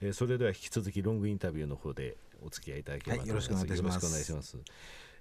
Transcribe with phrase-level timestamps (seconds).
[0.00, 4.58] えー、それでは引き続きロングインタビューの方でお付き合いいただければと思います、はい、よろしくお願いします。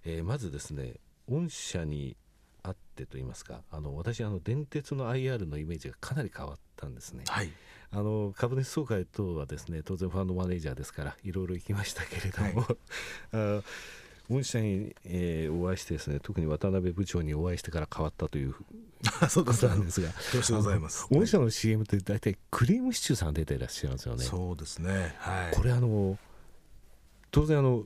[0.06, 0.96] えー、まずですね
[1.30, 2.16] 御社に
[2.64, 7.52] あってと言いますかあの私あの電鉄の IR のイメージがかなり変わったんですね、はい、
[7.92, 12.68] あの株主総会等はですね当然ファンドマネージャーですからいろいろ行きましたけれども、
[13.32, 13.64] はい、
[14.30, 18.56] 御社に、えー、お会いしてですね特に渡辺部長にお会いしてから変わったという
[19.30, 20.10] そうことなんですが。
[20.34, 21.08] どうしてございます。
[21.10, 24.24] 御社の CM って大体クリームシチューさん出ていらっしゃるんですよね。
[24.24, 26.18] そうですね、はい、これあの
[27.32, 27.86] 当然あの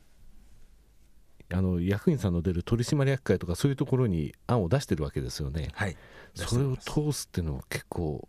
[1.53, 5.69] あの役員さんの出る取締役会とかそういうところに案を出してるわけですよね。
[5.73, 5.97] はい、
[6.33, 8.27] それを通すっていうのは結構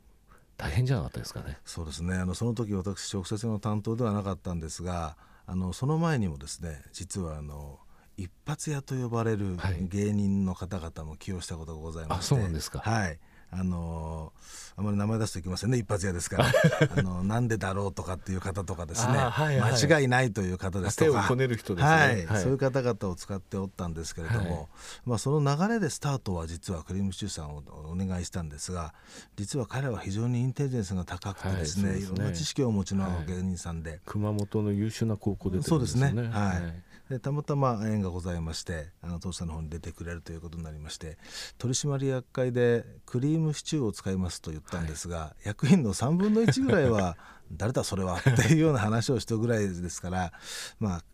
[0.56, 1.58] 大変じゃなかったですかね。
[1.64, 2.16] そうですね。
[2.16, 7.78] あのその時私直接の担当ではなかったんですがあのその前にもですね実はあの
[8.16, 9.56] 一発屋と呼ばれる
[9.88, 12.80] 芸人の方々も起用したことがございまして、はい、あそうなんですか。
[12.80, 13.18] はい
[13.54, 14.32] あの
[14.76, 15.76] あまり名前出すといけませんね。
[15.76, 16.46] 一発屋ですから。
[16.96, 21.10] あのなんでだろうとかっていう方とかですね、はいはい、間違いないという方ですとか。
[21.10, 22.26] 手をこねる人ですね、はい。
[22.26, 24.70] はい、そういう方々を使っておったんですけれども、
[25.04, 28.94] まあ、その流れでスタートは実はクリームシチューさんをお願いしたんですが
[29.36, 36.06] 実は彼は非常にインテリジェンスが高くてですね,、い、ろんな知識をお持ちの芸人さんで、熊本の優秀な高校で、ね、そうですね。
[36.30, 36.92] はい。
[37.12, 41.18] でたまたま縁がございましてあの当社の方に出てくれるということになりまして
[41.58, 47.16] 取締役会でクリームシチューを使いますと言ったんですが、はい、役員の3分の1ぐらいは
[47.52, 50.32] 誰だそれはっていうような話をしたぐらいですから
[50.78, 51.04] まあ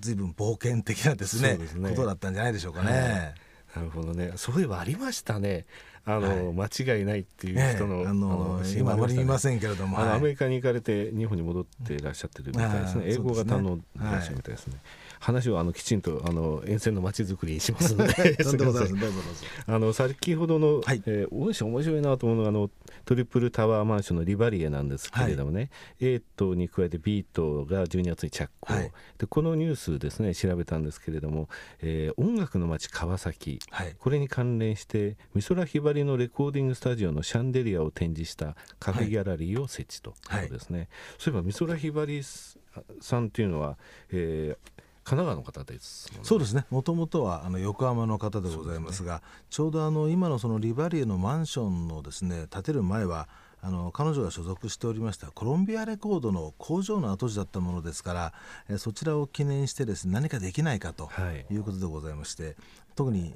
[0.00, 2.90] 随分冒険的なですね、ね、ことだったんじゃないでしょうかね。
[2.90, 3.34] はい
[3.76, 4.32] なるほどね。
[4.36, 5.66] そういえばありましたね。
[6.06, 13.04] あの、はい、間違いないっていう人の、ね、あの今あまりいませんけれども、はい、アメリカに行かれて日本に戻っていらっしゃってるみたいですね。
[13.08, 14.76] 英語が堪能でいらっしゃるみたいですね。
[15.18, 18.36] 話をあのきちんとあの沿線のまちづくりにしますので。
[19.66, 22.70] あの先ほどの、はい、えー、大石面白いなと思うのがあの
[23.04, 25.70] トリプルタワーマンションのリバリエなんですけれどもね、はい、
[26.00, 31.48] A 棟に加えて B 棟が12月に着工、はい、でこのニュースですね調べたんですけれども、
[31.80, 40.38] えー、音楽の街川崎、はい、これに関連して美空ひばりのレコーディングスタジオのシャンデリアを展示したカフェギャラリーを設置とい。
[40.38, 42.22] うことですね、そういえば美空ひばり
[43.00, 43.76] さんっていうのは、
[44.10, 46.66] えー、神奈川の方です、ね、そうですね。
[46.70, 49.20] もともとはあの横浜の方でございますが、ね、
[49.50, 53.28] ちょうどあの今のそのリバリエのマンションのですね建てる前は
[53.62, 58.32] あの彼女が所属しておりましたコロンビアレコードの工場の跡地だったものですから、
[58.68, 61.10] えそちらを記念してですね何かできないかと
[61.50, 61.56] い。
[61.56, 62.54] うことでございまして、はい、
[62.94, 63.34] 特に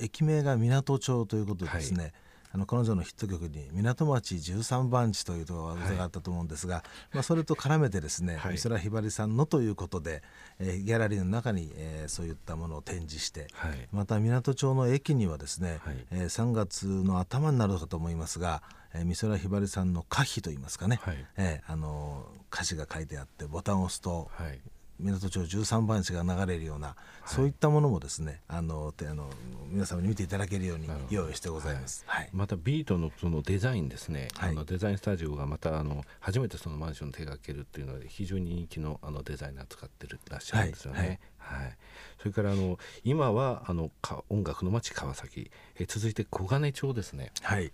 [0.00, 2.12] 駅名が港町ということでですね、はい。
[2.54, 10.22] あの彼女のヒット曲に「港町13番地」というところがあったと思うんですが、はい、まあ、それと絡めてですね、はい、美空ひばりさんのということで、
[10.58, 18.62] えー、ギャラリーの中に、えー、そういったものを展示して、はい、また港町の駅にはですね、はい、えー、3月の頭になるかと思いますが
[18.94, 24.60] えー、美空ひばりさんの歌碑といいますかね、はい、えー、あの歌詞が書いてあってボタンを押すと、はい、
[25.02, 26.96] 港町13番地が流れるような、はい、
[27.26, 29.28] そういったものもですねあのあの
[29.68, 41.20] 皆様に見ていただけるように用意してございます、はい、またビートのそのデザインですね、あのデザインスタジオがまたあの初めてそのマンションを手掛けるっていうので非常に人気のあのデザイナー使ってるらっしゃるんですよね。
[41.38, 41.76] はい、
[42.20, 43.90] それからあの今はあの
[44.28, 45.50] 音楽の街川崎。
[45.78, 47.70] え続いて小金町ですね、はい、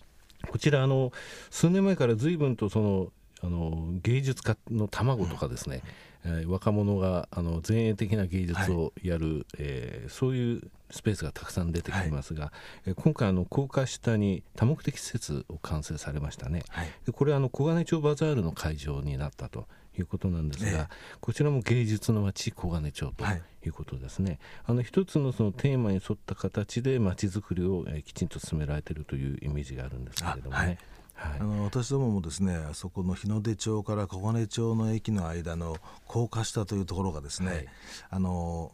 [0.51, 1.13] こちらあの
[1.51, 3.13] 数年前から随分とその
[3.43, 5.83] あの芸術家の卵とかですね、
[6.25, 12.53] えー、若者があの前衛的な芸術をやる、はい、えー、そういうスペースがたくさん出てきますが、は
[12.87, 19.67] い、え今回あの高架下に多目的施設を完成されましたね、はい、でこれあの小金町バザールの会場になったと
[19.97, 20.89] いうことなんですが、
[21.21, 23.27] こちらも芸術の街小金町とい。
[23.69, 24.39] うことですね、はい、
[24.69, 30.79] あの一つのそのテーマに沿った形で街づくりを、えー、きちんと進められているというイメージがあるんですけれどもね。
[31.19, 37.67] はい、あの私どももですねあそこの日の出町から小金町の駅の間の高架下というところがですね、はい、
[38.11, 38.71] あの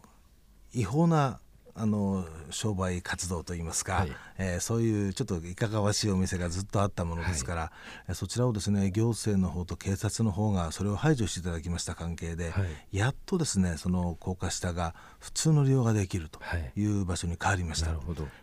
[0.74, 1.40] 違法な
[1.76, 7.60] あの商売活動といいますか、はい、えー、そういうちょっといかがわしいお店がずっとあったものですから、
[8.06, 12.62] はい、そちらをですね行政の方と警察の方がそれを排除していただきました関係で、は
[12.92, 16.40] い、やっとですねその高架下が普通の利用ができると
[16.76, 16.84] い。
[16.86, 17.90] う場所に変わりました、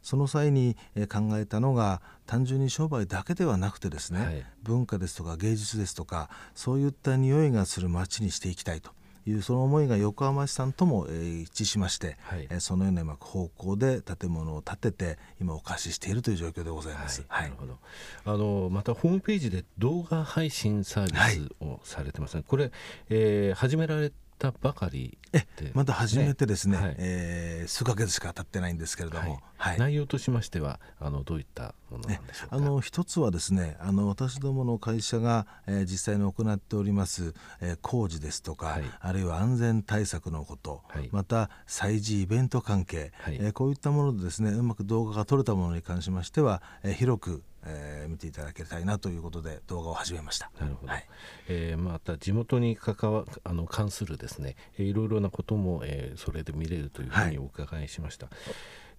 [0.02, 0.76] その際に
[1.10, 8.92] 考えたのが単純に商売だけではなくてですね、文化ですとか芸術ですとかそういった匂いがする街にしていきたいと。
[9.26, 17.24] いうその思いが横浜市さんとも、えー、一致しまして、はい、えー、そのような方向で建物を建てて今お貸ししているという状況でございます。
[17.28, 17.78] はい、なるほど。
[18.26, 22.36] あのまたホームページで動画配信サービスをされてます。
[22.36, 22.72] ね、はい、これ、
[23.10, 25.46] えー、始められたばかりえ
[25.76, 50.52] まだ始めてですね、はい、えー、数か月しか経ってないんですけれども、はい、内容としましてはあのどういったものなんでしょうか、あの一つはですねあの私どもの会社が、えー、実際に行っております、えー、工事ですとか、はい、あるいは安全対策のこと、はい、また催事イベント関係、はい、えー、こういったものでですねうまく動画が撮れたものに関しましては、えー、広くえー、見ていただきたいなということで動画を始めました。
[50.60, 50.92] なるほど。
[50.92, 51.08] はい、
[51.48, 58.28] えー、また地元に関わあの関するですね、えー、いろいろなことも、えー、それで見れるというふうにお伺いしました。
[58.28, 58.32] は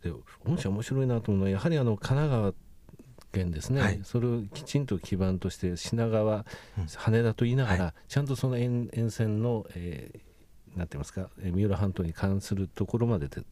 [0.05, 0.15] い、で
[0.45, 2.55] 御社面白いなと思うのはやはりあの神奈川
[3.33, 6.45] 県ですね、はい、それをきちんと基盤として品川、
[6.97, 10.21] 羽田と言いながら、はい、ちゃんとその沿沿線の、えー、
[10.77, 11.29] なんてますか？
[11.39, 13.43] 三浦半島に関するところまでで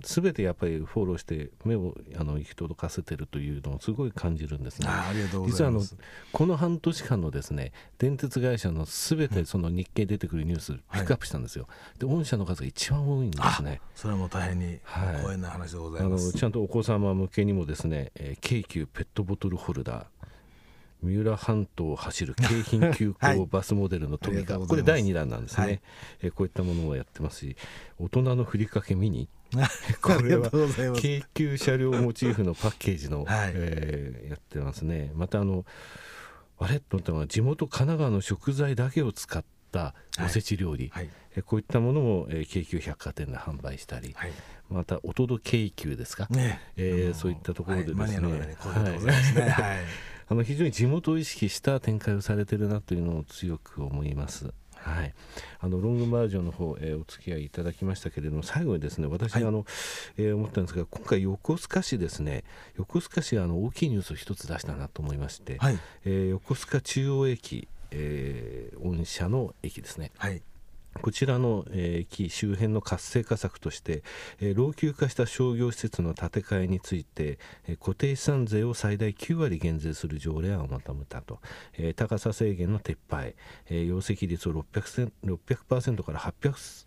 [0.00, 4.88] 全てやっぱりフォローして目をあの行き届かせてるというのをすごい感じるんですね。
[5.46, 5.82] 実はあの
[6.32, 11.66] この半年間のですね電鉄会社の全てその日経出てくるニュースピックアップしたんですよ。
[11.68, 13.80] はい、で御社の数が一番多いんですね。
[13.94, 16.24] それはもう大変に光栄な話でございます。
[16.24, 20.04] はい、あのちゃんとお子様向けにもですね、えー、京急ペットボトルホルダー
[21.04, 25.80] 三浦半島を走る京浜急行バスモデルのトミカ、 はい、これ第2弾なんですね、はい、
[26.22, 27.56] えこういったものをやってますし
[27.98, 29.28] 大人のふりかけミニ
[30.00, 30.50] これは
[30.96, 35.12] 京急車両モチーフのパッケージの、はい、えー、やってますね。
[35.14, 35.64] またあの
[36.58, 41.04] あれと思ったのは地元神奈川の食材だけを使ったおせち料理、はい。
[41.34, 44.32] はい、こういったものも、えー、京急百貨店で販売したり、はい、
[44.70, 46.60] またおとど京急ですか、ね。
[46.76, 54.52] えー、そういったところでですね、はいあの非常に地元を意識した展開をされてるなというのを強く思います。
[54.74, 55.14] はい、
[55.60, 59.64] あのロングバージョンの方、えー、お付き合いいただきましたけれども最後にですね私、はい、あの
[60.18, 62.44] えー、思ったんですが今回横須賀市ですね。
[62.76, 70.42] 横須賀市があの大きいニュースを一つ出したなと思いまして、はい、えー、横須賀中央駅、えー、御社の駅ですね、はい
[71.02, 74.02] こちらの、えー、駅周辺の活性化策として、
[74.40, 81.40] えー、老朽化した商業施設の建て替えについて、えー、固定資産税を最大9割減税する条例案をまとめたと、
[81.76, 83.34] えー、高さ制限の撤廃、
[83.68, 86.86] えー、容積率を 600%, 600から800%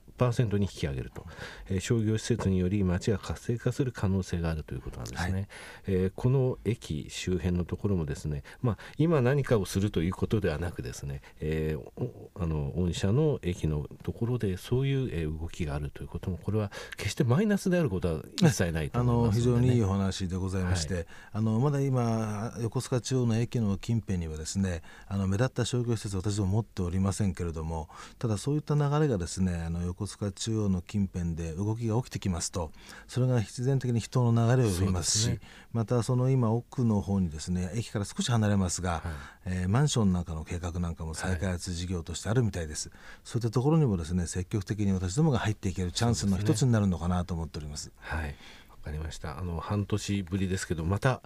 [0.57, 1.25] に引き上げると、
[1.69, 5.47] えー、商業施設により街が活性化する可能性があるということなんですね、はい、
[5.87, 12.09] えー、この駅周辺のところもですね、まあ、今何かをするということではなくですね、えー、
[12.39, 32.71] あの御社の駅のところでそういう、え動きがあるということもこれは決してマイナスであることは一切ないと思います、ね、あの非常にいいお話でございまして、はい、あのまだ今横須賀中央の駅の近辺にはですねあの目立った商業施設私ども持っておりませんけれどもただそういった流れがですねあの横須賀中央の近辺で動きが起きてきますと
[33.07, 35.39] それが必然的に人の流れを生みますし、ね、
[35.71, 39.01] またその今奥の方にですね駅から少し離れますが、はい、
[39.45, 47.91] えー、マンションなんかの計画なんかも再開発事業としてあるみたいです、はい、そういったところにもですね積極的に私どもが入っていけるチャンスの一つになるのかなと思っております。
[47.99, 48.35] はい。
[48.69, 49.37] わかりました。
[49.37, 51.21] あの半年ぶりですけどまた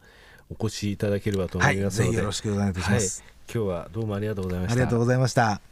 [0.51, 4.73] お越しいただければと思いますので、はい、よろしくお願いいたします、はい、今日はどうもありがとうございました。
[4.73, 5.70] ありがとうございました